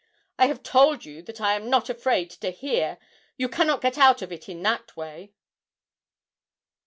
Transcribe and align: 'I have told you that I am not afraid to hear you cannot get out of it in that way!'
'I 0.39 0.47
have 0.47 0.63
told 0.63 1.05
you 1.05 1.21
that 1.21 1.39
I 1.39 1.53
am 1.53 1.69
not 1.69 1.87
afraid 1.87 2.31
to 2.31 2.49
hear 2.49 2.97
you 3.37 3.47
cannot 3.47 3.81
get 3.83 3.99
out 3.99 4.23
of 4.23 4.31
it 4.31 4.49
in 4.49 4.63
that 4.63 4.97
way!' 4.97 5.35